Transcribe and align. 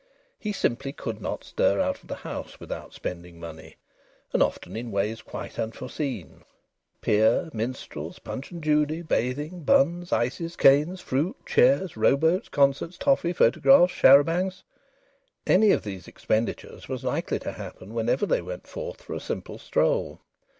He 0.39 0.51
simply 0.51 0.93
could 0.93 1.21
not 1.21 1.43
stir 1.43 1.79
out 1.79 2.01
of 2.01 2.07
the 2.07 2.15
house 2.15 2.59
without 2.59 2.91
spending 2.91 3.39
money, 3.39 3.75
and 4.33 4.41
often 4.41 4.75
in 4.75 4.89
ways 4.89 5.21
quite 5.21 5.59
unforeseen. 5.59 6.43
Pier, 7.01 7.51
minstrels, 7.53 8.17
Punch 8.17 8.49
and 8.49 8.63
Judy, 8.63 9.03
bathing, 9.03 9.61
buns, 9.61 10.11
ices, 10.11 10.55
canes, 10.55 11.01
fruit, 11.01 11.35
chairs, 11.45 11.95
row 11.97 12.17
boats, 12.17 12.49
concerts, 12.49 12.97
toffee, 12.97 13.31
photographs, 13.31 13.93
char 13.93 14.23
à 14.23 14.25
bancs: 14.25 14.63
any 15.45 15.69
of 15.69 15.83
these 15.83 16.07
expenditures 16.07 16.89
was 16.89 17.03
likely 17.03 17.37
to 17.37 17.51
happen 17.51 17.93
whenever 17.93 18.25
they 18.25 18.41
went 18.41 18.65
forth 18.65 19.03
for 19.03 19.13
a 19.13 19.19
simple 19.19 19.59
stroll. 19.59 20.19